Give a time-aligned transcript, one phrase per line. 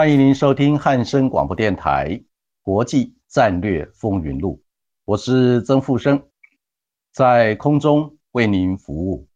[0.00, 2.08] 欢迎您收听汉声广播电台
[2.62, 4.54] 《国际战略风云录》，
[5.04, 6.22] 我是曾富生，
[7.12, 9.28] 在空中为您服务。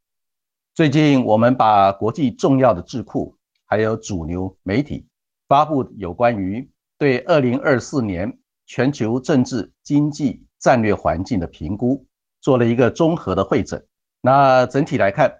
[0.73, 3.37] 最近，我们把国际重要的智库
[3.67, 5.07] 还有主流媒体
[5.49, 6.67] 发布有关于
[6.97, 12.07] 对二零二四年全球政治经济战略环境的评估，
[12.41, 13.87] 做了一个综合的会诊。
[14.23, 15.31] 那整体来看，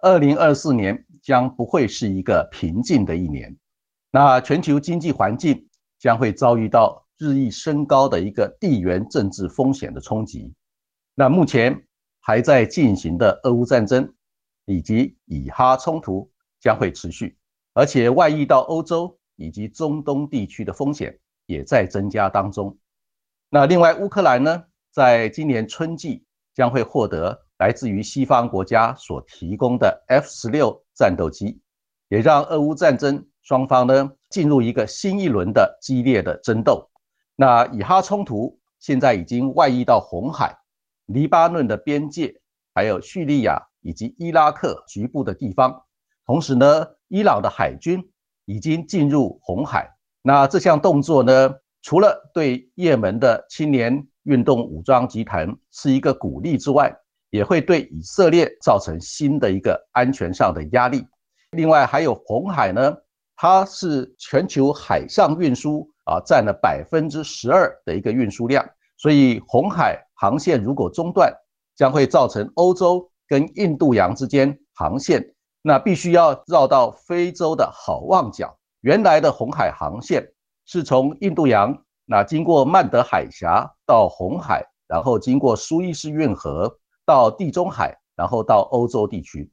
[0.00, 3.56] 二零二四年将不会是一个平静的一年。
[4.14, 10.52] 那全球经济环境将会遭遇到日益升高的一个地缘政治风险的冲击。
[11.14, 11.86] 那目前
[12.20, 14.12] 还在进行的俄乌战争
[14.66, 17.38] 以及以哈冲突将会持续，
[17.72, 22.76] 而且外溢到欧洲以及中东地区的风险也在增加当中。
[23.48, 31.62] 那另外，乌克兰呢，在今年春季将会获得来自于西方国家所提供的 F 十六战斗机，
[32.08, 33.26] 也让俄乌战争。
[33.42, 36.88] 双方呢进入一个新一轮的激烈的争斗。
[37.34, 40.56] 那以哈冲突现在已经外溢到红海、
[41.06, 42.40] 黎巴嫩的边界，
[42.74, 45.82] 还有叙利亚以及伊拉克局部的地方。
[46.24, 48.02] 同时呢，伊朗的海军
[48.44, 49.90] 已经进入红海。
[50.22, 56.94] 那这项动作呢，除了对也门的青年运动武装集团是一个鼓励之外，
[57.30, 61.04] 也会对以色列造成新的一个安全上的压力。
[61.50, 62.96] 另外还有红海呢。
[63.36, 68.64] 它是全球海上运输啊占了百分之十二的一个运输量，
[68.96, 71.32] 所以红海航线如果中断，
[71.74, 78.56] 将会造成欧洲跟印度洋之间航线那必须要绕到非洲的好望角。
[78.80, 80.32] 原来的红海航线
[80.66, 89.50] 是从印度洋那经过曼德海峡到红海，然后经过苏伊士运河到地中海，然后到欧洲地区。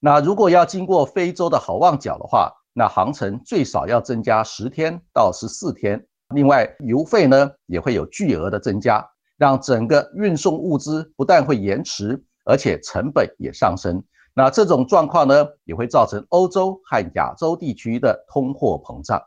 [0.00, 9.04] 那如果要经过非洲的好望角的话，那航程最少要增加十天到十四天，另外油费呢也会有巨额的增加，
[9.36, 14.00] 让整个运送物资不但会延迟，而且成本也上升。
[14.32, 19.20] 那这种状况呢，也会造成欧洲和亚洲地区的通货膨胀。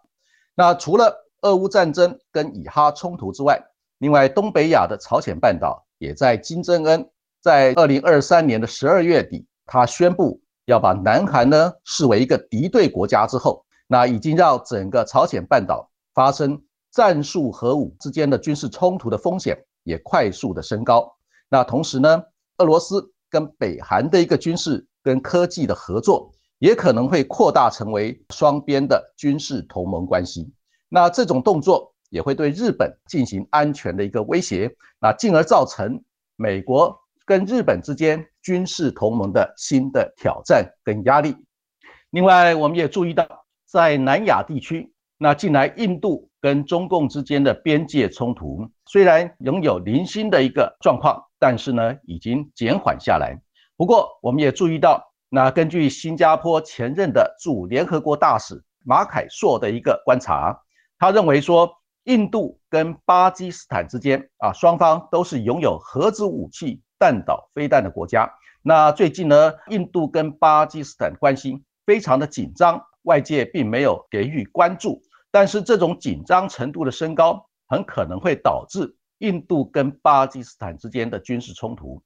[0.56, 3.62] 那除了俄乌战争跟以哈冲突之外，
[3.98, 7.10] 另外东北亚的朝鲜半岛也在金正恩
[7.42, 10.40] 在二零二三年的十二月底，他宣布。
[10.66, 16.62] 要把南韩呢视为一个敌对国家之后，那已经让整个朝鲜半岛发生
[16.92, 21.16] 战术核武之间的军事冲突的风险也快速的升高。
[21.50, 22.24] 那同时呢，
[22.58, 30.54] 俄罗斯跟北韩的一个军事跟科技的合作也可能会扩大成为双边的军事同盟关系。
[30.90, 36.04] 那这种动作也会对日本进行安全的一个威胁，那进而造成
[36.36, 37.00] 美国。
[37.24, 41.36] 跟日本之间军事同盟的新的挑战跟压力。
[42.10, 43.28] 另外，我们也注意到，
[43.66, 53.40] 在南亚地区，那近来印度跟中共之间的边界冲突虽然拥有零星的一个状况，但是呢，已经减缓下来。
[53.78, 60.60] 不过，我们也注意到，那根据新加坡前任的驻联合国大使马凯硕的一个观察，
[61.00, 61.72] 他认为说，
[62.04, 66.82] 印度跟巴基斯坦之间啊，双方都是拥有核子武器。
[67.02, 68.32] 弹道飞弹的国家，
[68.62, 75.02] 那最近呢，印度跟巴基斯坦关系非常的紧张，外界并没有给予关注，
[75.32, 82.04] 但是这种紧张程度的升高，很可能会导致印度跟巴基斯坦之间的军事冲突，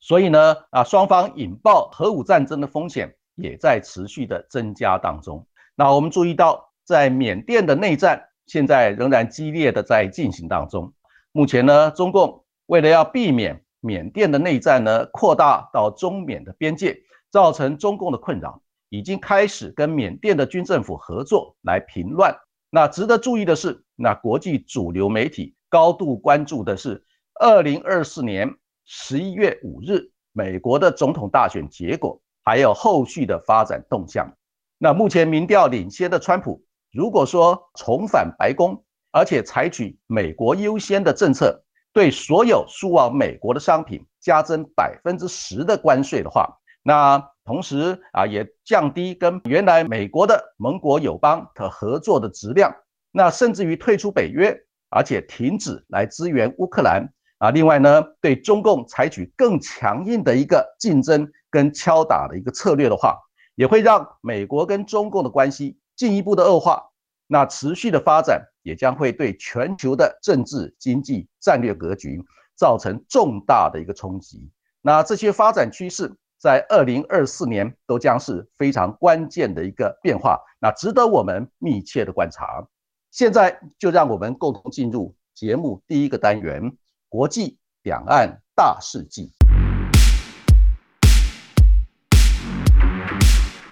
[0.00, 5.46] 所以呢，啊，双方引爆核武战争的风险也在持续的增加当中。
[5.74, 10.94] 那我们注意到，在缅甸的内战现在仍然激烈的在进行当中，
[11.32, 16.98] 目前呢，中共为了要避免缅甸的内战呢，扩大到中缅的边界，
[17.30, 22.34] 造成中共的困扰，已经开始跟缅甸的军政府合作来平乱。
[22.70, 27.04] 那值得注意的是，那国际主流媒体高度关注的是
[27.38, 28.50] 二零二四年
[28.86, 34.34] 十一月五日美国的总统大选结果，还有后续的发展动向。
[34.78, 38.82] 那目前民调领先的川普，如果说重返白宫，
[39.12, 41.62] 而且采取美国优先的政策，
[41.94, 52.74] 对所有输往美国的商品加征百分之十的关税的话，那同时啊也降低跟原来美国的盟国友邦的合作的质量，
[53.12, 54.54] 那甚至于退出北约，
[54.90, 57.08] 而且停止来支援乌克兰
[57.38, 57.52] 啊。
[57.52, 63.16] 另外呢，对中共采取更强硬的一个竞争跟敲打的一个策略的话，
[63.54, 66.82] 也会让美国跟中共的关系进一步的恶化。
[67.28, 72.20] 那持续的发展也将会对全球的政治、经济、战略格局
[72.56, 74.50] 造成重大的一个冲击。
[74.80, 82.66] 那这些发展趋势在二零二四年都将是非常关键的一个变化，那值得我们密切的观察。
[83.10, 86.76] 现在就让我们共同进入节目第一个单元——
[87.08, 89.30] 国际两岸大事记。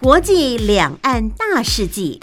[0.00, 2.21] 国际两岸大事记。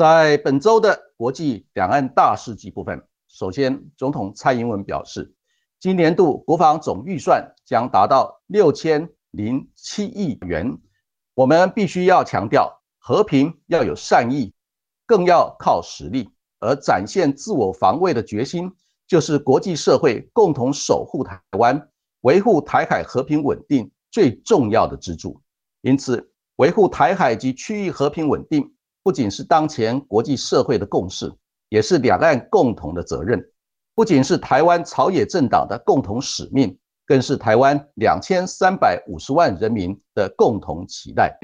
[0.00, 5.34] 在本周的国际两岸大事记部分，首先，总统蔡英文表示，
[5.78, 10.78] 今年度国防总预算将达到六千零七亿元。
[11.34, 14.54] 我们必须要强调，和平要有善意，
[15.04, 16.30] 更要靠实力，
[16.60, 18.72] 而展现自我防卫的决心，
[19.06, 21.90] 就是国际社会共同守护台湾、
[22.22, 25.42] 维护台海和平稳定最重要的支柱。
[25.82, 28.72] 因此，维护台海及区域和平稳定。
[29.02, 31.32] 不仅是当前国际社会的共识，
[31.70, 33.40] 也是两岸共同的责任；
[33.94, 41.34] 不仅是台湾朝野政党的共同使命，更是台湾两千三百五十万人民的共同期待。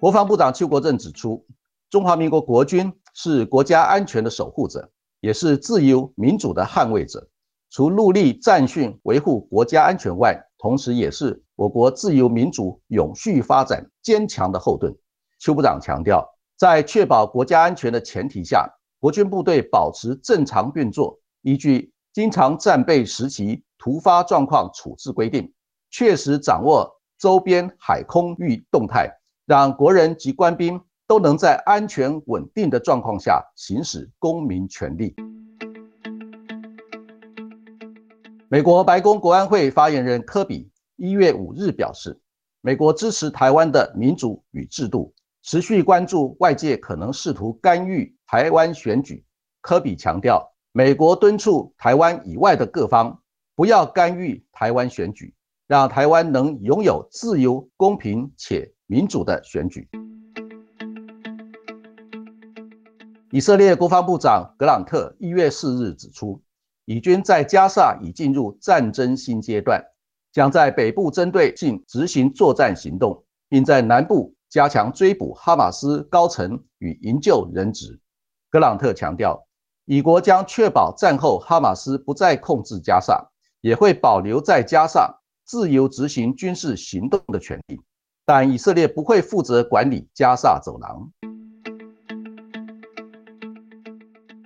[0.00, 1.46] 国防部长邱国正指出，
[1.88, 4.90] 中华民国国军是国家安全的守护者，
[5.20, 7.28] 也是自由民主的捍卫者。
[7.70, 14.94] 除陆力战训维护国家安全外，同时也是我国自由民主永续发展坚强的后盾。
[15.38, 18.68] 邱部长强调，在确保国家安全的前提下，
[18.98, 21.78] 国军部队保持正常运作，依据
[22.12, 25.42] 《经常战备时期突发状况处置规定》，
[25.90, 29.08] 确实掌握周边海空域动态，
[29.46, 35.14] 让国人及官兵都能在安全稳定的状况下行使公民权利。
[38.48, 42.20] 美国白宫国安会发言人科比一月五日表示，
[42.60, 45.12] 美国支持台湾的民主与制度，
[45.42, 49.24] 持续关注外界可能试图干预台湾选举。
[49.60, 53.20] 科比强调，美国敦促台湾以外的各方
[53.56, 55.34] 不要干预台湾选举，
[55.66, 59.88] 让台湾能拥有自由、公平且民主的选举。
[63.32, 66.40] 以色列国防部长格朗特一月四日指出。
[66.86, 69.82] 以军在加沙已进入战争新阶段，
[70.34, 78.00] 将在北部针对性执行作战行动，并在南部加强追捕哈马斯高层与营救人质。
[78.50, 79.46] 格朗特强调，
[79.84, 83.24] 以国将确保战后哈马斯不再控制加沙，
[83.60, 85.08] 也会保留在加沙
[85.44, 87.80] 自由执行军事行动的权利，
[88.26, 91.12] 但以色列不会负责管理加沙走廊。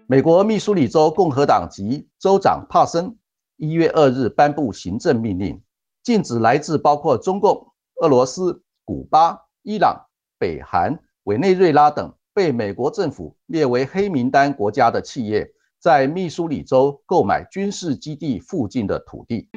[0.07, 3.17] 美国密苏里州共和党籍州长帕森
[3.57, 5.59] 一月二日颁布行政命令，
[6.09, 10.07] 禁止来自包括中共、俄罗斯、古巴、伊朗、
[10.39, 15.47] 北韩、委内瑞拉等被美国政府列为黑名单国家的企业，
[15.79, 19.51] 在密苏里州购买军事基地附近的土地。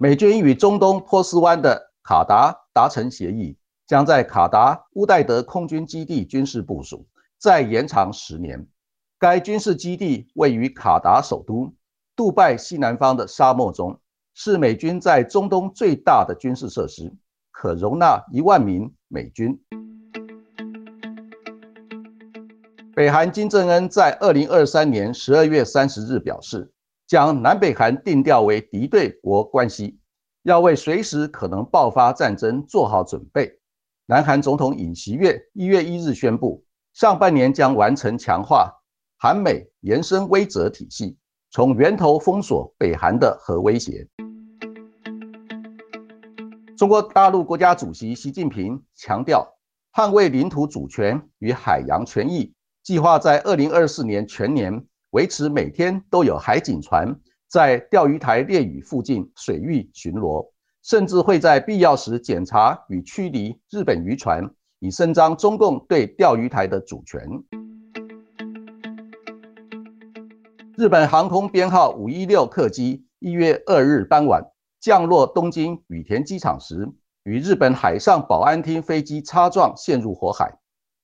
[0.00, 3.56] 美军与中东波斯湾的卡达达成协议。
[3.86, 7.06] 将在卡达乌代德空军基地军事部署，
[7.38, 8.66] 再延长十年。
[9.20, 11.72] 该军事基地位于卡达首都
[12.16, 13.98] 杜拜西南方的沙漠中，
[14.34, 17.12] 是美军在中东最大的军事设施，
[17.50, 19.60] 可容纳一万名美军。
[22.94, 26.70] 北韩金正恩在二零二三年十二月三十日表示，
[27.08, 29.98] 将南北韩定调为敌对国关系，
[30.44, 33.58] 要为随时可能爆发战争做好准备。
[34.06, 38.72] 南韩总统尹锡悦一月一日宣布，上半年将完成强化
[39.18, 41.18] 韩美延伸威慑体系，
[41.54, 44.04] 从源头封锁北韩的核威胁。
[46.76, 49.46] 中国大陆国家主席习近平强调，
[49.92, 57.14] 捍卫领土主权与海洋权益，计划在二零二四年全年维持每天都有海警船
[57.46, 60.44] 在钓鱼台列屿附近水域巡逻。
[60.82, 64.42] 甚至会在必要时检查与驱离日本渔船，
[64.80, 67.22] 以伸张中共对钓鱼台的主权。
[70.76, 74.42] 日本航空编号五一六客机一月二日傍晚
[74.80, 76.90] 降落东京羽田机场时，
[77.22, 80.52] 与日本海上保安厅飞机擦撞，陷入火海。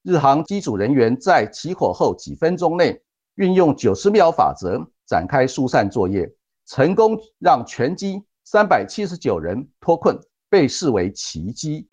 [0.03, 3.01] 日航机组人员在起火后几分钟内，
[3.37, 6.29] 运用九十秒法则展开疏散作业，
[6.67, 11.87] 成功让全机三百七十九人脱困，被视为奇迹。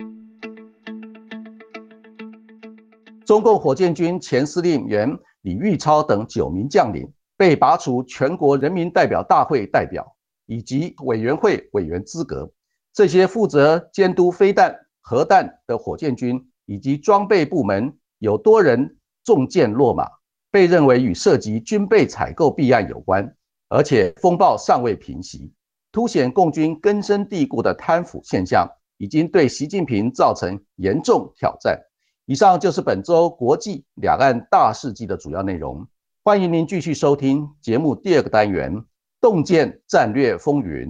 [3.24, 7.08] 中共火箭军前司令员李玉超等九名将领
[7.38, 12.50] 被拔除全国人民代表大会代表以及委员会委员资格。
[12.92, 20.08] 这些负责监督飞弹、核弹的火箭军以及装备部门有多人中箭落马，
[20.50, 23.34] 被认为与涉及军备采购弊案有关。
[23.68, 25.52] 而且风暴尚未平息，
[25.92, 31.78] 凸显共军根深蒂固的贪腐现象，已经对习近平造成严重挑战。
[32.24, 35.86] 以上就是本周国际两岸大事记的主要内容。
[36.28, 38.70] 欢迎您继续收听节目第二个单元
[39.18, 40.86] 《洞见战略风云》。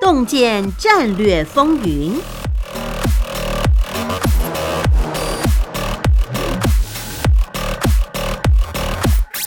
[0.00, 2.14] 洞见战略风云，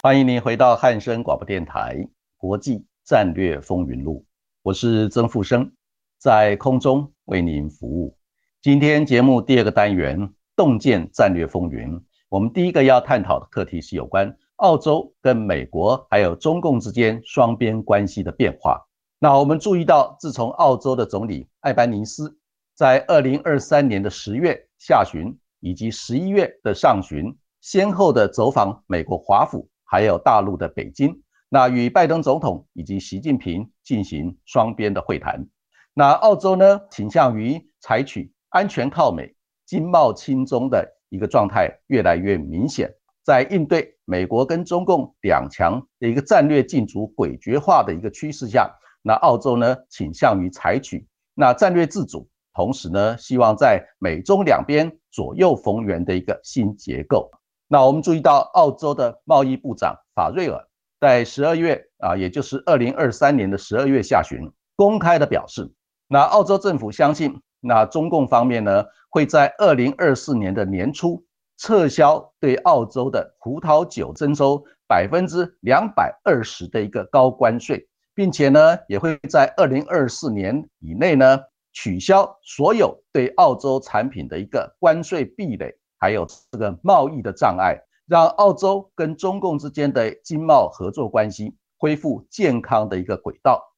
[0.04, 1.96] 欢迎您回到汉声广播电台
[2.38, 4.20] 《国际战略风云录》，
[4.62, 5.72] 我是曾富生。
[6.20, 8.16] 在空中为您服务。
[8.62, 18.82] 今天节目第二个单元“洞见战略风云”，我们第一个要探讨的课题是有关澳洲跟美国还有中共之间双边关系的变化。
[19.20, 22.38] 那我们注意到，自从澳洲的总理艾班尼斯
[22.74, 35.48] 在二零二三年的十月下旬以及十一月的上旬，先后的走访美国华府还有大陆的北京，那与拜登总统以及习近平进行双边的会谈。
[35.94, 39.35] 那澳洲呢，倾向于采取安全靠美、
[39.66, 42.94] 经贸亲中的一个状态，越来越明显。
[43.24, 48.70] 在应对美国跟中共两强的一个战略竞逐诡谲化的一个趋势下，
[49.02, 57.32] 那澳洲呢，倾向于采取那战略自主，同时呢，希望在美中两边左右逢源的一个新结构。
[57.68, 60.64] 那我们注意到，澳洲的贸易部长法瑞尔
[61.00, 65.74] 在十二月啊，也就是二零二三年的十二月下旬，公开的表示。
[66.08, 71.26] 那澳洲政府相信，那中共方面呢，会在二零二四年的年初
[71.58, 81.40] 撤销对澳洲的葡萄酒征收百分之两百二十的一个高关税，并且呢，也会在二零二四年以内呢，
[81.74, 93.74] 取消所有对澳洲产品的一个关税壁垒，还有这个贸易的障碍，让澳洲跟中共之间的经贸合作关系恢复健康的一个轨道。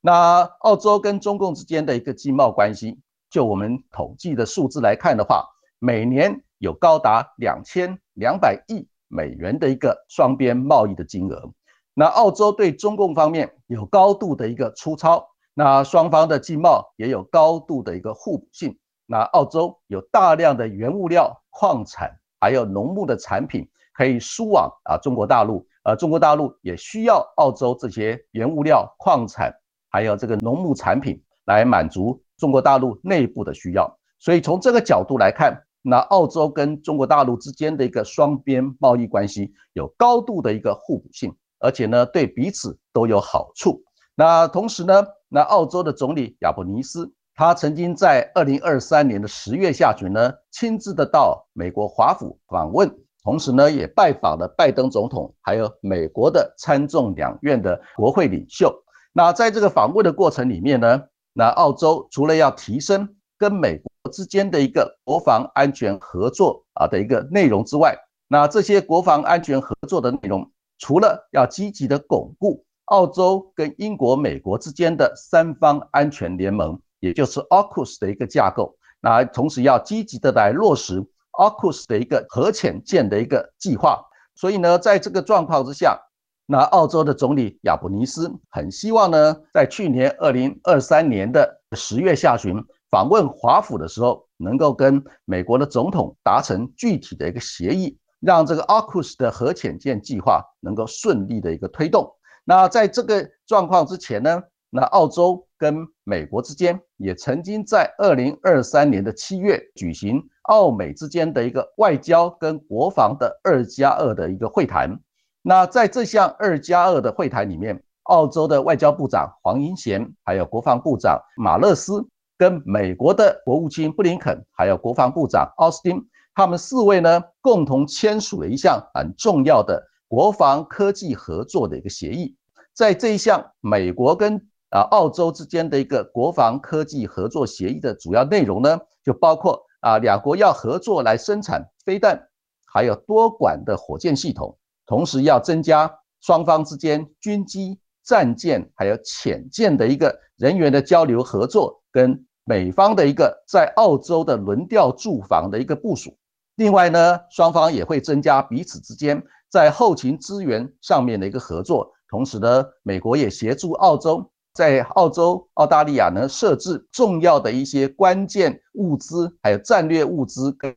[0.00, 3.00] 那澳洲跟中共之间的一个经贸关系，
[3.32, 5.42] 就我们统计的数字来看的话，
[5.78, 11.50] 每年有高达两千两百亿美元的一个双边贸易的金额。
[11.94, 18.78] 那澳洲对中共方面有高度的一个粗糙，那双方的经贸也有高度的一个互补性。
[19.06, 29.50] 那澳洲有大量的原物料、矿产，还有农牧的产品可以输往啊中国大陆，而中国大陆也需要澳洲这些原物料、矿产。
[29.88, 43.80] 还有这个农牧产品来满足中国大陆内部的需要，所以从这个角度来看，那澳洲跟中国大陆之间的一个双边贸易关系有高度的一个互补性，而且呢对彼此都有好处。
[44.16, 58.74] 那同时呢，那澳洲的总理亚伯尼斯，他曾经在二零二三年的十月下旬呢，亲自的到美国华府访问，同时呢也拜访了拜登总统，还有美国的参众两院的国会领袖。
[59.12, 61.02] 那在这个访问的过程里面呢，
[61.34, 67.96] 那澳洲除了要提升跟美国之间的一个国防安全合作啊的一个内容之外，
[68.28, 84.04] 那这些国防安全合作的内容，除了要积极的巩固澳洲跟英国、美国之间的三方安全联盟，也就是 AUKUS 的一个架构，那同时要积极的来落实 AUKUS 的一个核潜舰的一个计划。
[84.34, 85.98] 所以呢，在这个状况之下。
[86.46, 102.12] 那澳洲的总理亚伯尼斯很希望呢，在去年二零二三年的十月下旬访问华府的时候，能够跟美国的总统达成具体的一个协议，让这个 AUKUS 的核潜舰计划能够顺利的一个推动。
[102.44, 115.00] 那在这个状况之前呢，那澳洲跟美国之间也曾经在二零二三年的七月举行澳美之间的一个外交跟国防的二加二的一个会谈。
[115.42, 122.06] 那在这项二加二的会谈里面，澳洲的外交部长黄英贤，还有国防部长马勒斯，
[122.38, 126.00] 跟美国的国务卿布林肯，还有国防部长奥斯汀，
[126.34, 132.36] 他们四位呢共同签署了一项很重要的国防科技合作的一个协议。
[132.72, 134.36] 在这一项美国跟
[134.70, 142.28] 啊澳洲之间的一个国防科技合作协议的主要内容呢，就包括啊两国要合作来生产飞弹，
[142.72, 156.16] 还有多管的火箭系统，同时要增加双方之间军机、战舰还有潜舰的一个人员的交流合作，跟美方的一个在澳洲的轮调驻防的一个部署。
[156.56, 161.92] 另外呢，双方也会增加彼此之间在后勤资源上面的一个合作。
[162.08, 170.74] 同时呢，美国也协助澳洲在澳洲、澳大利亚呢设置重要的一些关键物资，还有战略物资跟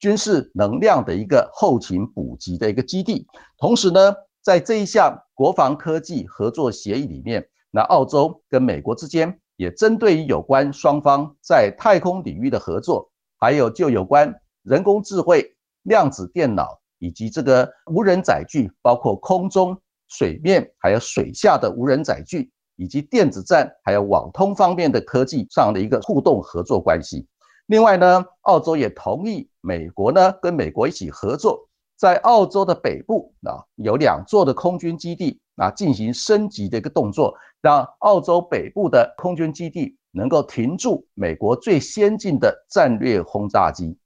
[0.00, 3.26] 军事能量的一个后勤补给的一个基地。
[3.58, 19.80] 同时呢，在这一项国防科技合作协议里面，那澳洲跟美国之间也针对于有关双方在太空领域的合作，还有就有关人工智慧、量子电脑以及这个无人载具，包括空中。
[20.12, 27.28] 水面还有水下的无人载具，以及电子战还有网通方面的科技上的一个互动合作关系。
[27.70, 43.96] 另外呢，澳洲也同意美国呢跟美国一起合作，在澳洲的北部啊有两座的空军基地啊进行升级的一个动作，让澳洲北部的空军基地能够停驻美国最先进的战略轰炸机。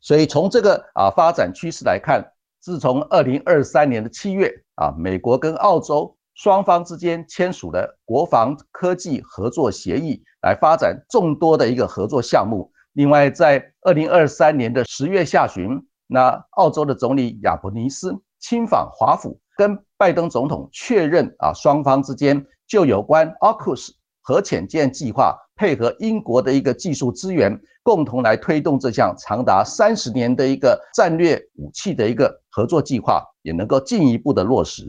[0.00, 2.32] 所以从这个啊发展趋势来看。
[2.62, 12.70] 自从二零二三年的七月啊，美国跟澳洲双方之间签署了国防科技合作协议，来发展众多的一个合作项目。
[12.92, 27.60] 另外，在二零二三年的十月下旬，那澳洲的总理亚伯尼斯亲访华府，跟拜登总统确认啊，双方之间就有关 AUKUS 核潜舰计划，配合英国的一个技术资源。
[27.82, 34.84] 共同来推动这项长达三十年的一个战略武器的一个合作计划，也能够进一步的落实。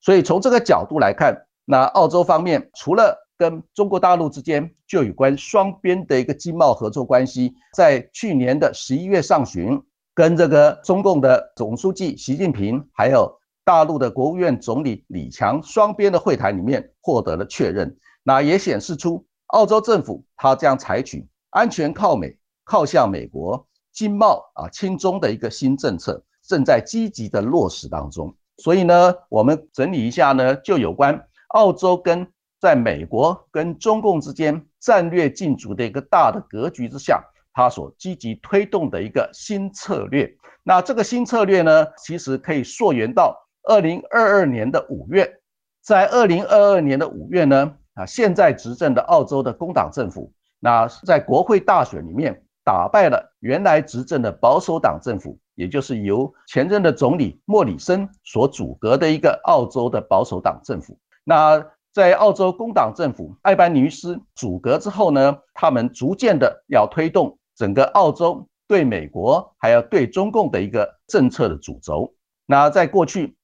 [0.00, 1.36] 所以从这个角度来看，
[1.66, 9.82] 那澳洲方面除了跟中国大陆之间就有关双边的一个经贸合作关系，在去年的十一月上旬，
[10.14, 21.26] 跟这个中共的总书记习近平，还有大陆的国务院总理李强双边的会谈里面获得了确认，那也显示出澳洲政府它将采取。
[21.48, 28.36] 安全靠美，靠向美国，经贸啊轻中的一个新政策正在积极的落实当中。
[28.58, 40.30] 所以呢，我们整理一下呢，就有关澳洲跟在美国跟中共之间战略竞逐的一个大的格局之下，他所积极推动的一个新策略。
[40.62, 45.40] 那这个新策略呢，其实可以溯源到二零二二年的五月，
[45.82, 50.30] 在二零二二年的五月呢，啊，现在执政的澳洲的工党政府。
[50.58, 60.98] 那在国会大选里面打败了原来执政的保守党政府，也就是由前任的总理莫里森所阻隔的一个澳洲的保守党政府。
[61.24, 72.14] 那在澳洲工党政府艾班尼斯阻隔之后呢，他们逐渐的要推动整个澳洲对美国还要对中共的一个政策的主轴。
[72.46, 73.36] 那在过去，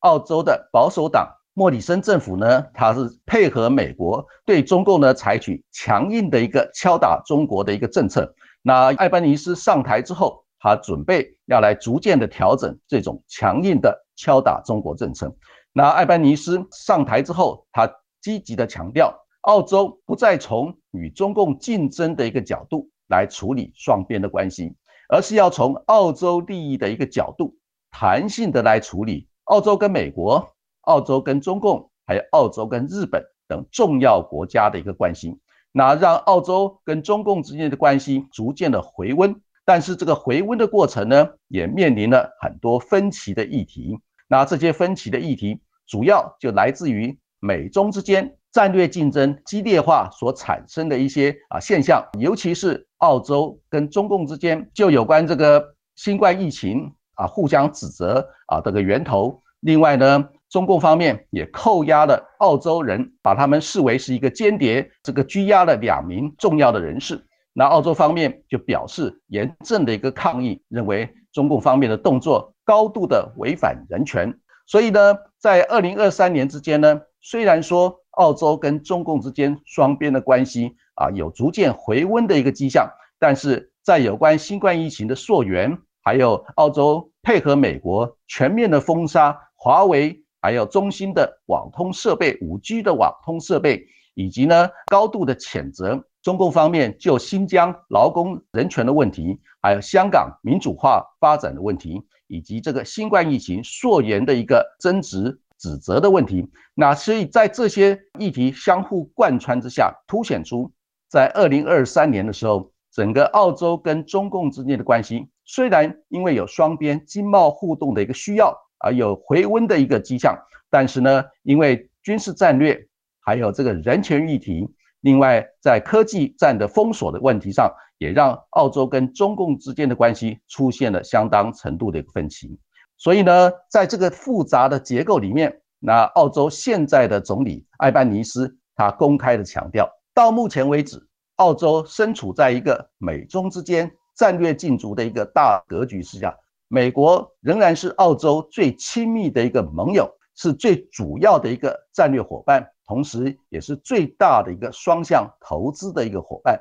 [0.00, 1.34] 澳洲的保守党。
[1.54, 8.32] 莫里森政府呢，他是配合美国对中共呢采取强硬的一个敲打中国的一个政策。
[8.62, 15.34] 那艾班尼斯上台之后，他准备要来逐渐的调整这种强硬的敲打中国政策。
[15.72, 17.88] 那艾班尼斯上台之后，他
[18.20, 24.74] 积极的强调，澳洲不再从与中共竞争的一个角度来处理双边的关系，
[25.08, 27.56] 而是要从澳洲利益的一个角度，
[27.90, 30.54] 弹性的来处理澳洲跟美国。
[30.82, 35.38] 澳洲跟中共，还有澳洲跟日本等重要国家的一个关系，
[35.70, 39.38] 那让澳洲跟中共之间的关系逐渐的回温。
[39.66, 43.98] 但是这个回温的过程呢，也面临了很多分歧的议题。
[44.28, 59.42] 那这些分歧的议题，主要就来自于美中之间战略竞争激烈化所产生的一些啊现象，尤其是澳洲跟中共之间，就有关这个新冠疫情啊互相指责啊这个源头。
[59.60, 60.28] 另外呢。
[60.50, 67.22] 中共方面也扣押了澳洲人，把他们视为是一个间谍，这个拘押了两名重要的人士。
[67.52, 74.38] 那澳洲方面就表示严正的一个抗议，认为中共方面的动作高度的违反人权。
[74.66, 82.86] 所以呢，在二零二三年之间呢，虽然说澳洲跟中共之间双边的关系啊有逐渐回温的一个迹象，
[83.18, 90.22] 但是在有关新冠疫情的溯源，还有澳洲配合美国全面的封杀华为。
[90.40, 110.70] 还有中兴的网通设备、五 G 的网通设备，以及呢高度的谴责中共方面就新疆劳工人权的问题，还有香港民主化发展的问题，以及这个新冠疫情溯源的一个争执指责的问题，那所以在这些议题相互贯穿之下，凸显出
[111.08, 120.38] 在二零二三年的时候，整个澳洲跟中共之间的关系，虽然因为有双边经贸互动的一个需要而有回温的一个迹象，
[120.70, 122.86] 但是呢，因为军事战略
[123.20, 124.68] 还有这个人权议题，
[125.00, 132.58] 另外在科技战的封锁的问题上，也让澳洲跟中共之间的关系出现了相当程度的一个分歧。
[132.96, 141.06] 所以呢，在这个复杂的结构里面，那澳洲现在的总理艾班尼斯他公开的强调，到目前为止，
[141.36, 156.58] 澳洲身处在一个美中之间战略竞逐的一个大格局之下，美国仍然是澳洲最亲密的一个盟友，是最主要的一个战略伙伴，同时也是最大的一个双向投资的一个伙伴。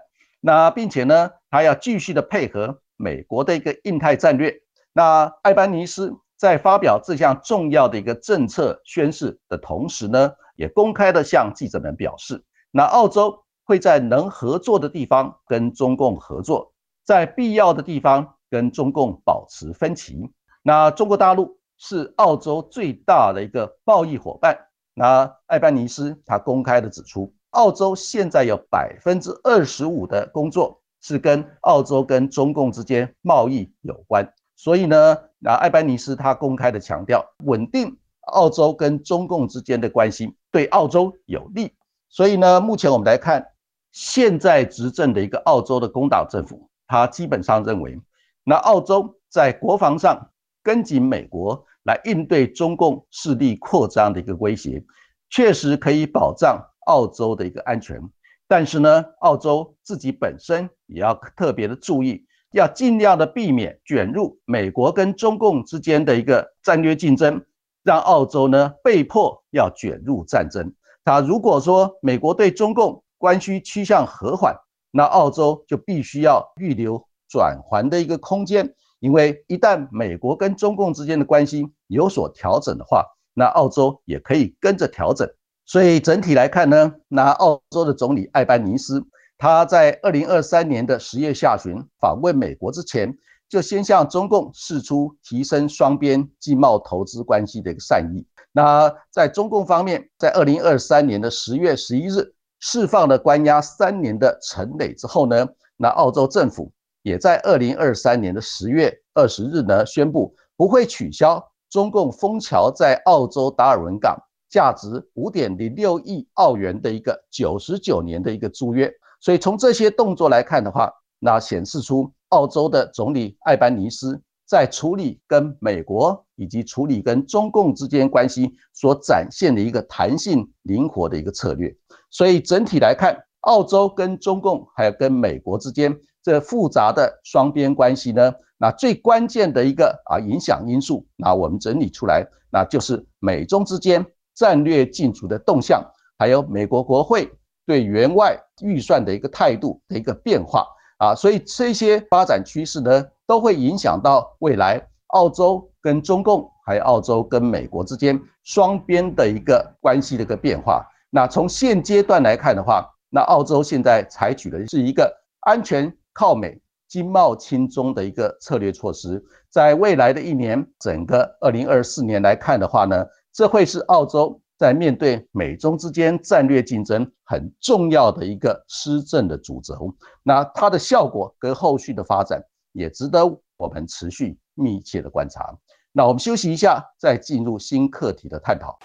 [0.48, 4.54] 那并且呢，他要继续的配合美国的一个印太战略。
[4.94, 6.16] 那艾班尼斯。
[6.40, 16.72] 在发表这项重要的一个政策宣示的同时呢，也公开的向记者们表示，那澳洲会在能合作的地方跟中共合作，
[17.04, 20.32] 在必要的地方跟中共保持分歧。
[20.62, 24.56] 那中国大陆是澳洲最大的一个贸易伙伴。
[24.94, 34.32] 那艾班尼斯他公开的指出，澳洲现在有百分之二十五的工作是跟澳洲跟中共之间贸易有关。
[34.56, 37.98] 所以呢，那艾班尼斯他公开的强调，稳定
[38.32, 41.74] 澳洲跟中共之间的关系对澳洲有利。
[42.10, 43.44] 所以呢，目前我们来看，
[43.92, 48.00] 现在执政的一个澳洲的工党政府，他基本上认为，
[48.44, 50.30] 那澳洲在国防上
[50.62, 54.84] 跟紧美国来应对中共势力扩张的一个威胁，
[55.32, 58.02] 确实可以保障澳洲的一个安全。
[58.48, 62.26] 但是呢，澳洲自己本身也要特别的注意。
[62.54, 67.44] 要尽量的避免卷入美国跟中共之间的一个战略竞争，
[67.84, 70.74] 让澳洲呢被迫要卷入战争。
[71.04, 74.56] 他如果说美国对中共关系趋向和缓，
[74.92, 85.30] 那澳洲就必须要预留转圜的一个空间，因为一旦美国跟中共之间的关系有所调整的话，那澳洲也可以跟着调整。
[85.68, 89.06] 所以整体来看呢，那澳洲的总理艾班尼斯。
[89.38, 93.16] 他在二零二三年的十月下旬访问美国之前，
[93.48, 98.26] 就先向中共示出提升双边经贸投资关系的一个善意。
[98.52, 106.72] 那在中共方面，在二零二三年的十月十一日释放了关押三年的陈磊之后呢，那澳洲政府
[107.04, 114.18] 也在二零二三年的十月二十日呢宣布不会取消中共枫桥在澳洲达尔文港
[114.50, 118.92] 价值五点零六亿澳元的一个九十九年的一个租约。
[119.20, 131.76] 所以从这些动作来看的话，那显示出澳洲的总理艾班尼斯在处理跟美国以及处理跟中共之间关系所展现的一个弹性灵活的一个策略。
[132.10, 144.06] 所以整体来看，澳洲跟中共还有跟美国之间这复杂的双边关系呢，那最关键的一个啊影响因素，那我们整理出来，那就是美中之间
[144.38, 145.84] 战略竞逐的动向，
[146.18, 147.30] 还有美国国会。
[147.66, 150.66] 对援外预算的一个态度的一个变化
[151.00, 160.82] 啊，所以这些发展趋势呢，都会影响到未来澳洲跟中共，还有澳洲跟美国之间双边的一个关系的一个变化。
[161.10, 169.22] 那从现阶段来看的话，那澳洲现在采取的是一个安全靠美、经贸亲中的一个策略措施。
[169.50, 173.06] 在未来的一年，整个二零二四年来看的话呢，
[173.38, 174.42] 这会是澳洲。
[174.58, 183.24] 在面对美中之间战略竞争很重要的一个施政的主轴，那它的效果跟后续的发展也值得
[183.56, 185.56] 我们持续密切的观察。
[185.92, 188.76] 那我们休息一下，再进入新课题的探讨。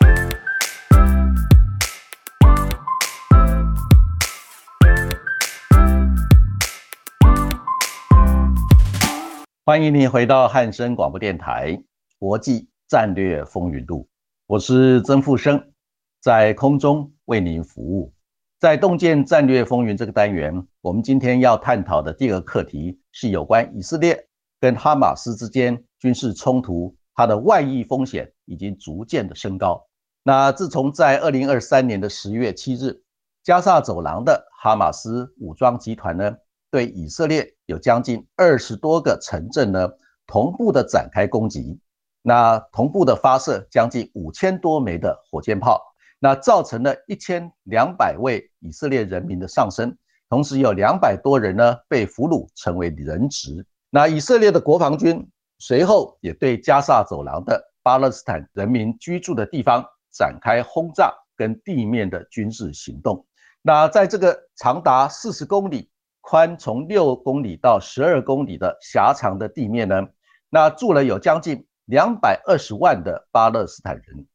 [9.64, 11.72] 欢迎您回到汉声广播电台
[12.18, 14.06] 《国际战略风云录》。
[14.52, 15.72] 我是曾富生，
[16.20, 18.12] 在空中为您服务。
[18.60, 24.28] 在洞见战略风云这个单元，我们今天要探讨的第二个课题是有关以色列
[24.60, 29.86] 跟哈马斯之间军事冲突，它的外溢风险已经逐渐的升高。
[30.22, 33.02] 那自从在二零二三年的十月七日，
[33.42, 36.36] 加萨走廊的哈马斯武装集团呢，
[36.70, 39.88] 对以色列有将近二十多个城镇呢，
[40.26, 41.80] 同步的展开攻击。
[42.22, 45.82] 那同步的发射将近五千多枚的火箭炮，
[46.20, 49.96] 那造成了一千两百位以色列人民的丧生，
[50.28, 53.66] 同时有两百多人呢被俘虏成为人质。
[53.90, 63.26] 那以色列的国防军随后也对加萨走廊的巴勒斯坦人民居住的地方展开轰炸跟地面的军事行动。
[63.60, 70.06] 那在这个长达四十公里、宽从六公里到十二公里的狭长的地面呢，
[70.48, 74.26] 那住了有将近两百二十万的巴勒斯坦人。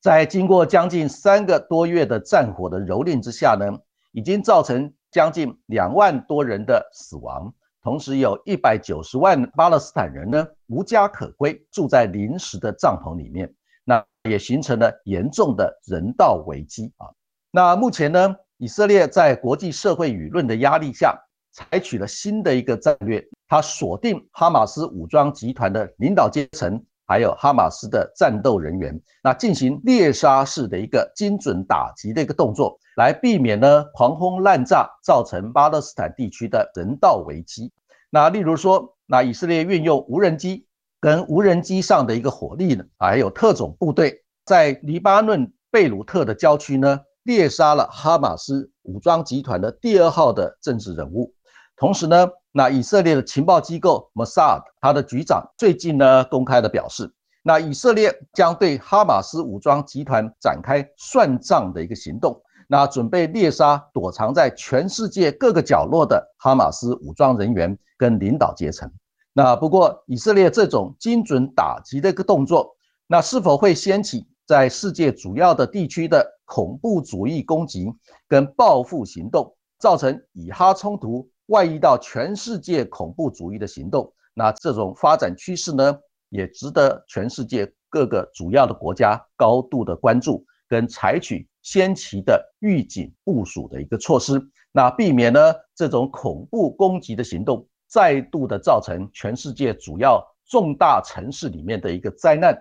[0.00, 3.66] 在经过将近三个多月的战火的蹂躏之下呢，
[4.12, 13.52] 已经造成将近两万多人的死亡，同时有一百九十万巴勒斯坦人呢无家可归，住在临时的帐篷里面，
[13.84, 17.08] 那也形成了严重的人道危机啊。
[17.50, 21.18] 那目前呢，以色列在国际社会舆论的压力下，
[21.52, 26.84] 采取了新的一个战略，它锁定哈马斯武装集团的领导阶层。
[27.06, 37.72] 还有哈马斯的战斗人员，那进行猎杀式的一个精准打击的一个动作，来避免呢狂轰滥炸造成巴勒斯坦地区的人道危机。
[38.10, 40.66] 那例如说，那以色列运用无人机
[41.00, 51.32] 跟无人机上的一个火力呢，还有特种部队，在黎巴嫩贝鲁特的郊区呢，猎杀了哈马斯武装集团的第二号的政治人物，
[51.76, 52.28] 同时呢。
[52.56, 68.90] 那以色列的情报机构 Mossad，他的局长最近呢公开的表示，那以色列将对哈马斯武装集团展开算账的一个行动，那准备猎杀躲藏在全世界各个角落的哈马斯武装人员跟领导阶层。
[69.34, 72.74] 那不过以色列这种精准打击的一个动作，
[73.06, 77.92] 那是否会掀起在世界主要的地区的恐怖主义攻击
[78.26, 81.28] 跟报复行动，造成以哈冲突？
[81.46, 85.96] 外溢到全世界恐怖主义的行动，那这种发展趋势呢，
[86.28, 94.40] 也值得全世界各个主要的国家高度的关注，跟采取先期的预警部署的一个措施，
[94.72, 102.60] 那避免呢这种恐怖攻击的行动再度的造成全世界主要重大城市里面的一个灾难。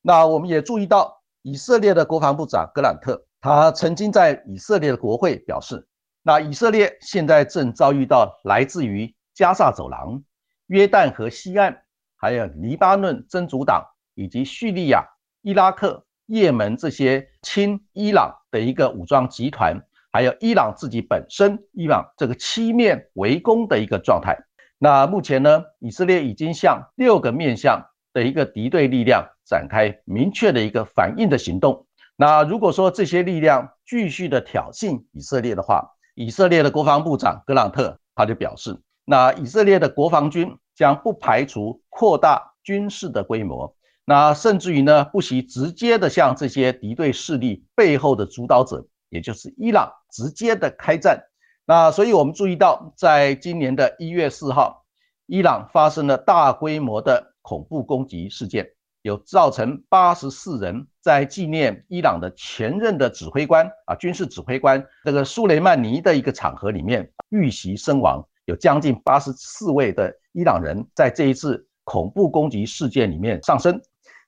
[0.00, 5.88] 那我们也注意到，以色列的国防部长格兰特，他曾经在以色列的国会表示。
[6.24, 10.22] 那以色列现在正遭遇到来自于加萨走廊、
[10.66, 11.82] 约旦河西岸，
[12.16, 15.04] 还有黎巴嫩真主党以及叙利亚、
[15.42, 19.80] 伊拉克、也门这些亲伊朗的一个武装集团，
[20.12, 24.38] 还有伊朗自己本身，伊朗这个七面围攻的一个状态。
[24.78, 31.86] 那目前呢，以色列已经向六个面向的一个敌对力量展开明确的一个反应的行动。
[32.14, 51.24] 那如果说这些力量继续的挑衅以色列的话，以色列的国防部长格朗特他就表示，那以色列的国防军将不排除扩大军事的规模，那甚至于呢不惜直接的向这些敌对势力背后的主导者，也就是伊朗直接的开战。
[51.64, 54.84] 那所以我们注意到，在今年的一月四号，
[55.26, 58.72] 伊朗发生了大规模的恐怖攻击事件。
[59.02, 73.80] 有造成八十四人在纪念伊朗的前任的指挥官啊，军事指挥官这个苏雷曼尼的一个场合里面遇袭身亡，有将近八十四位的伊朗人在这一次恐怖攻击事件里面丧生。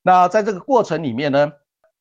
[0.02, 1.52] 那在这个过程里面呢，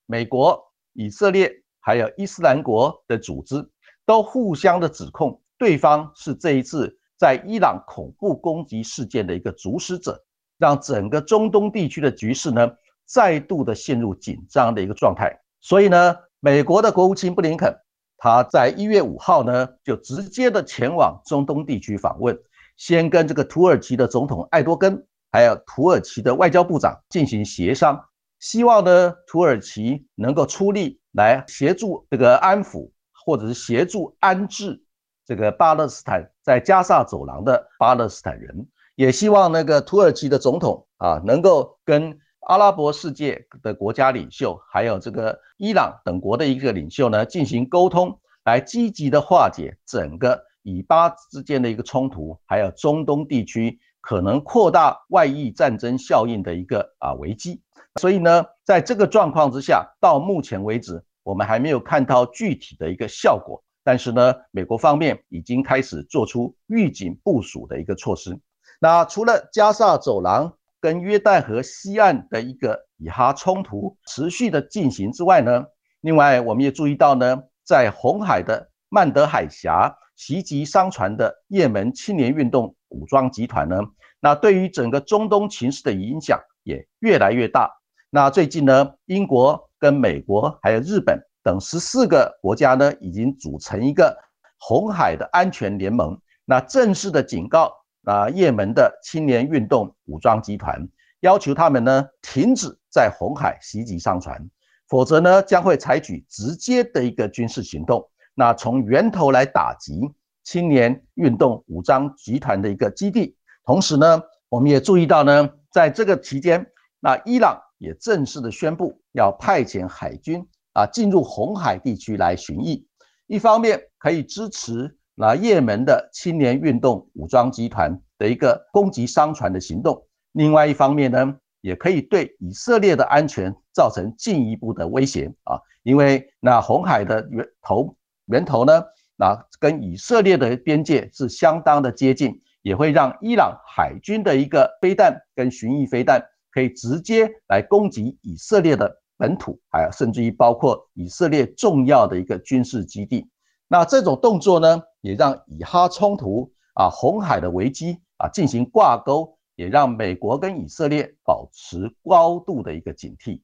[0.08, 0.60] 美国、
[0.94, 3.70] 以色列还有伊斯兰国的组织
[4.06, 10.26] 都互相的指控对方是这一次在伊朗恐怖攻击事件的一个主使者。
[10.58, 12.72] 让整个中东地区的局势呢，
[13.06, 15.40] 再度的陷入紧张的一个状态。
[15.62, 17.76] 所以呢，美国的国务卿布林肯，
[18.18, 22.38] 他在一月五号呢，就直接的前往中东地区访问，
[22.78, 28.04] 先跟这个土耳其的总统艾多根，还有土耳其的外交部长进行协商，
[28.40, 32.90] 希望呢，土耳其能够出力来协助这个安抚，
[33.26, 34.84] 或者是协助安置
[35.26, 38.68] 这个巴勒斯坦在加萨走廊的巴勒斯坦人。
[38.96, 57.62] 也希望那个土耳其的总统啊，能够跟阿拉伯世界的国家领袖，还有这个伊朗等国的一个领袖呢，进行沟通，来积极的化解整个以巴之间的一个冲突，还有中东地区可能扩大外溢战争效应的一个啊危机。
[58.00, 63.64] 所以呢，在这个状况之下，到目前为止，我们还没有看到具体的一个效果。
[63.84, 68.40] 但是呢，美国方面已经开始做出预警部署的一个措施。
[68.84, 75.64] 那除了加沙走廊跟约旦河西岸的一个以哈冲突持续的进行之外呢，
[76.02, 83.78] 另外我们也注意到呢，在红海的曼德海峡袭击商船的也门青年运动武装集团呢，
[84.20, 87.72] 那对于整个中东情势的影响也越来越大。
[88.10, 94.14] 那最近呢，英国跟美国还有日本等十四个国家呢，已经组成一个
[94.60, 97.72] 红海的安全联盟，那正式的警告
[98.04, 100.88] 啊，也门的青年运动武装集团，
[101.22, 104.50] 要求他们呢停止在红海袭击商船，
[104.88, 110.02] 否则呢将会采取直接的一个军事行动，那从源头来打击
[110.44, 113.38] 青年运动武装集团的一个基地。
[113.64, 116.66] 同时呢，我们也注意到呢，在这个期间，
[117.00, 122.86] 那伊朗也正式的宣布要派遣海军啊进入红海地区来巡弋。
[123.28, 137.96] 一方面可以支持那也门的青年运动武装集团的一个攻击商船的行动，另外一方面呢，也可以对以色列的安全造成进一步的威胁啊，因为那红海的源头
[138.26, 138.84] 源头呢，
[139.16, 146.22] 那跟以色列的边界是相当的接近，也会让伊朗海军的一个飞弹跟巡弋飞弹
[146.52, 149.00] 可以直接来攻击以色列的。
[149.16, 153.30] 本土，还有甚至于包括以色列重要的一个军事基地，
[153.70, 163.42] 那这种动作呢，也让以哈冲突啊、红海的危机啊进行挂钩，也让美国跟以色列保持高度的一个警惕。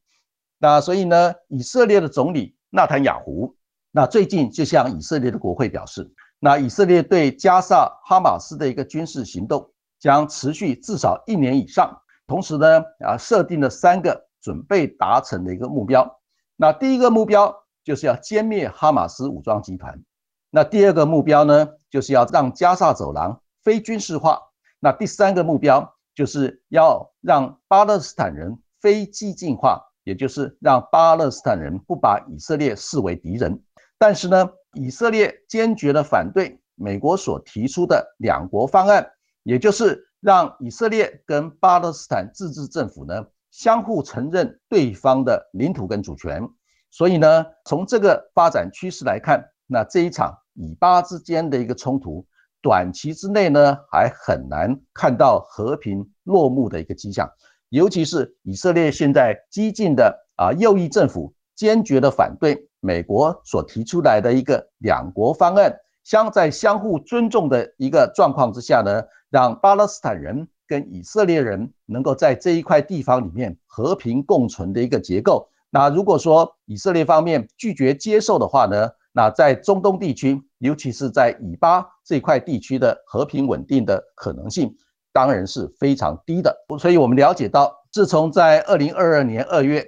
[0.57, 3.55] 那所以呢，以色列的总理纳坦雅胡，
[3.91, 9.69] 那最近就向以色列的国会表示，那以色列对加萨哈马斯的一个军事行动
[9.99, 14.27] 将持续至少一年以上，同时呢，啊设定了三个。
[14.41, 16.21] 准备达成的一个目标，
[16.55, 20.01] 那第一个目标就是要歼灭哈马斯武装集团，
[20.49, 24.41] 那第二个目标呢，就是要让加萨走廊非军事化，
[24.79, 33.61] 那第三个目标就是要让巴勒斯坦人非激进化，也就是让巴勒斯坦人不把以色列视为敌人。
[33.97, 39.07] 但是呢，以色列坚决的反对美国所提出的两国方案，
[39.43, 43.25] 也就是让以色列跟巴勒斯坦自治政府呢。
[43.51, 46.47] 相互承认对方的领土跟主权，
[46.91, 52.25] 所以呢，从这个发展趋势来看，那这一场以巴之间的一个冲突，
[52.59, 57.29] 短期之内呢，还很难看到和平落幕的一个迹象。
[57.69, 70.47] 尤其是以色列现在激进的啊右翼政府，坚决的反对美国所提出来的一个两国方案，相在相互尊重的一个状况之下呢，让巴勒斯坦人。
[70.69, 75.49] 跟以色列人能够在这一块地方里面和平共存的一个结构。
[75.71, 78.91] 那如果说以色列方面拒绝接受的话呢？
[79.11, 84.75] 那在中东地区，尤其是在以巴这块地区的和平稳定的可能性，
[85.11, 86.55] 当然是非常低的。
[86.79, 89.85] 所以我们了解到，自从在二零二二年二月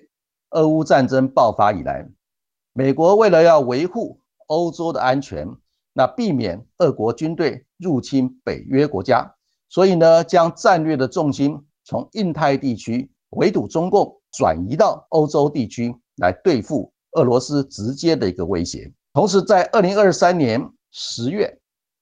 [0.50, 2.10] 俄乌战争爆发以来，
[2.74, 5.48] 美国为了要维护欧洲的安全，
[5.94, 9.36] 那避免俄国军队入侵北约国家。
[9.70, 18.92] 所以呢，将战略的重心从印太地区围堵中共，转移到欧洲地区来对付俄罗斯直接的一个威胁。
[19.14, 21.60] 同时，在二零二三年十月，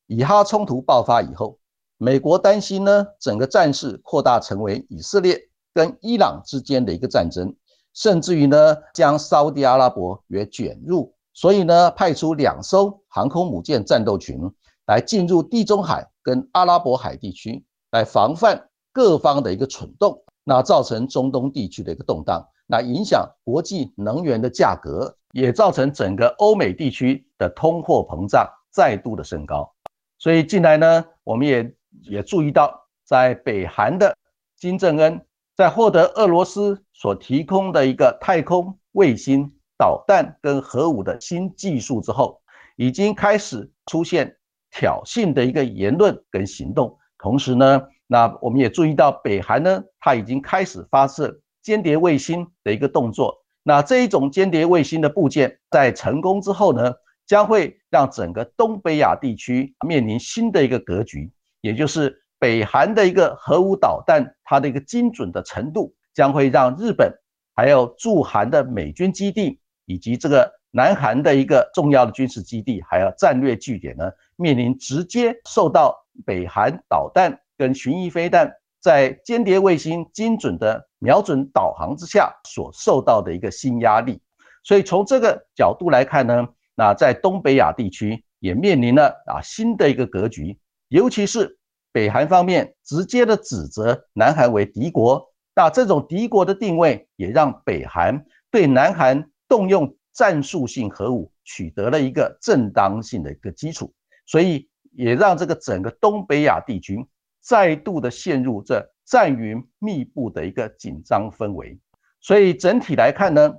[0.07, 1.57] 以哈冲突爆发以后，
[1.97, 5.39] 美国担心呢，整个战事扩大成为以色列
[5.73, 7.55] 跟伊朗之间的一个战争，
[7.93, 11.13] 甚至于呢，将沙地阿拉伯也卷入。
[11.33, 14.39] 所以呢，派出两艘航空母舰战斗群
[14.85, 16.09] 来进入地中海。
[16.21, 29.73] 跟阿拉伯海地区来防范各方的一个蠢动，那造成中东地区的一个动荡，那影响国际能源的价格，也造成整个欧美地区的通货膨胀再度的升高。
[30.19, 34.15] 所以近来呢，我们也也注意到，在北韩的
[34.55, 42.39] 金正恩在获得俄罗斯所提供的一个太空卫星导弹跟核武的新技术之后，
[42.75, 44.35] 已经开始出现。
[44.71, 53.45] 挑衅的一个言论跟行动，同时呢，那我们也注意到北韩呢，它已经开始发射间谍卫星的一个动作。
[53.61, 56.91] 那这一种间谍卫星的部件在成功之后呢，
[57.27, 67.13] 将会让整个东北亚地区面临新的一个格局，也就是北韩的一个核武导弹，它的一个精准的程度，将会让日本
[67.55, 70.51] 还有驻韩的美军基地以及这个。
[70.71, 84.21] 南韩的一个重要的军事基地，还有战略据点呢，面临直接受到北韩导弹跟巡弋飞弹在间谍卫星精准的瞄准导航之下所受到的一个新压力。
[84.63, 90.57] 所以从这个角度来看呢，那在东北亚地区也面临了啊新的一个格局，
[90.87, 91.57] 尤其是
[91.91, 99.95] 北韩方面直接的指责南韩为敌国，那这种敌国的定位也让北韩对南韩动用。
[100.11, 103.93] 战术性核武取得了一个正当性的一个基础，
[104.25, 107.07] 所以也让这个整个东北亚地区
[107.49, 111.79] 再度的陷入这战云密布的一个紧张氛围。
[112.21, 113.55] 所以整体来看呢，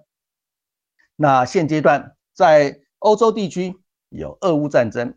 [1.17, 3.75] 那现阶段在欧洲地区
[4.09, 5.17] 有俄乌战争，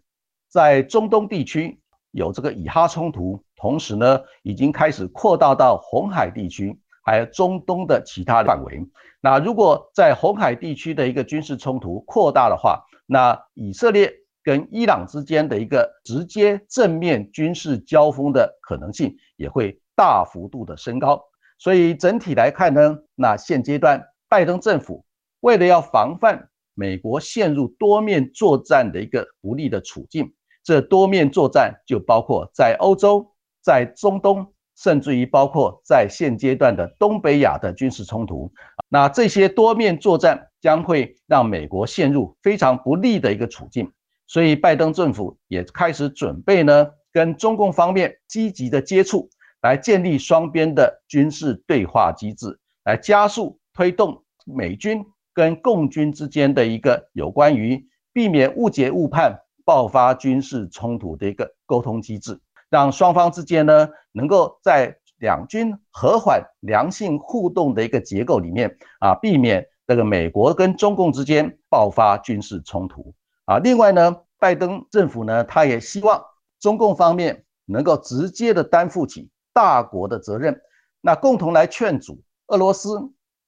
[0.50, 8.84] 在中东地区有这个以哈冲突，同时呢，已经开始扩大到红海地区，还有中东的其他范围。
[9.22, 14.12] 那如果在红海地区的一个军事冲突扩大的话，那以色列
[14.44, 21.24] 跟伊朗之间的一个直接正面军事交锋的可能性也会大幅度的升高。
[21.58, 25.06] 所以整体来看呢，那现阶段拜登政府
[25.40, 30.34] 为了要防范美国陷入多面作战的一个不利的处境，
[30.64, 33.32] 这多面作战就包括在欧洲、
[33.62, 38.52] 在中东，甚至于包括在现阶段的东北亚的军事冲突。
[38.90, 43.92] 那这些多面作战将会让美国陷入非常不利的一个处境。
[44.28, 49.30] 所以拜登政府也开始准备呢，跟中共方面积极的接触，
[49.62, 55.06] 来建立双边的军事对话机制，来加速推动美军。
[55.36, 73.12] 跟共军之间的一个有关于避免误解误判、爆发军事冲突的一个沟通机制，让双方之间呢能够在两军和缓、良性互动的一个结构里面啊，避免这个美国跟中共之间爆发军事冲突
[73.46, 73.60] 啊。
[73.60, 76.24] 另外呢，拜登政府呢，他也希望
[76.60, 80.62] 中共方面能够直接的担负起大国的责任，
[81.02, 83.00] 那共同来劝阻俄罗斯、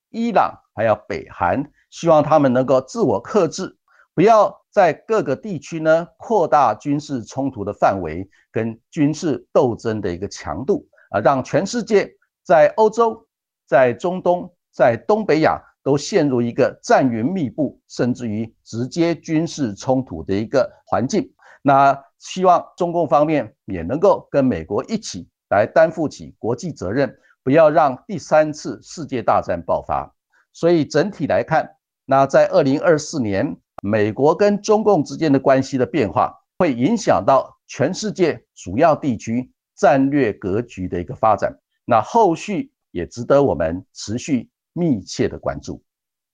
[0.09, 1.71] 伊朗还有北韩。
[1.91, 3.77] 希望他们能够自我克制，
[4.13, 12.11] 不要在各个地区呢扩大军事冲突的范围跟军事斗争的一个强度啊，让全世界
[12.43, 13.25] 在欧洲、
[13.65, 21.31] 在中东、在东北亚都陷入一个战云密布，甚至于直接军事冲突的一个环境。
[21.61, 30.11] 那希望中共方面也能够跟美国一起来担负起国际责任，不要让第三次世界大战爆发。
[30.53, 31.69] 所以整体来看。
[32.07, 41.55] 那在二零二四年，美国跟中共之间的关系的变化，会影响到全世界主要地区战略格局的一个发展。
[41.83, 45.81] 那后续也值得我们持续密切的关注。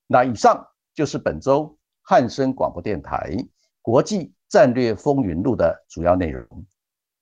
[0.08, 3.36] 那以上就是本周汉声广播电台
[3.80, 6.66] 国际战略风云录的主要内容。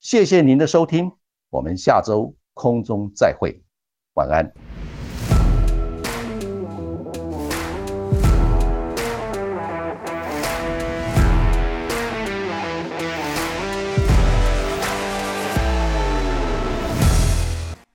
[0.01, 1.12] 谢谢您的收听，
[1.51, 3.62] 我们下周空中再会，
[4.14, 4.70] 晚安。